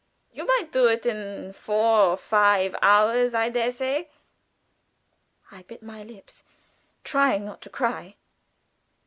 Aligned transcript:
You 0.33 0.47
might 0.47 0.71
do 0.71 0.87
it 0.87 1.05
in 1.05 1.53
four 1.53 1.99
or 1.99 2.17
five 2.17 2.75
hours, 2.81 3.35
I 3.35 3.49
dare 3.49 3.71
say." 3.71 4.09
I 5.51 5.61
bit 5.61 5.83
my 5.83 6.01
lips, 6.01 6.43
trying 7.03 7.45
not 7.45 7.61
to 7.61 7.69
cry. 7.69 8.15